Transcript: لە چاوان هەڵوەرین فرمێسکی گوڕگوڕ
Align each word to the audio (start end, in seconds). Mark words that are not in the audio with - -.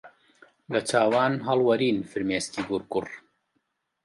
لە 0.73 0.81
چاوان 0.89 1.33
هەڵوەرین 1.47 1.97
فرمێسکی 2.09 2.63
گوڕگوڕ 2.69 3.07